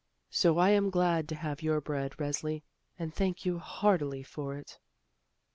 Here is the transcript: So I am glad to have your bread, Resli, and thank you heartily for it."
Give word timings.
So 0.31 0.57
I 0.57 0.71
am 0.71 0.89
glad 0.89 1.29
to 1.29 1.35
have 1.35 1.61
your 1.61 1.79
bread, 1.79 2.13
Resli, 2.13 2.63
and 2.97 3.13
thank 3.13 3.45
you 3.45 3.59
heartily 3.59 4.23
for 4.23 4.57
it." 4.57 4.79